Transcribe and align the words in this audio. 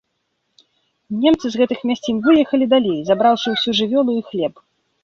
Немцы 1.25 1.45
з 1.57 1.61
гэтых 1.63 1.79
мясцін 1.91 2.17
выехалі 2.29 2.65
далей, 2.75 2.99
забраўшы 3.13 3.47
ўсю 3.59 3.71
жывёлу 3.83 4.11
і 4.19 4.27
хлеб. 4.35 4.53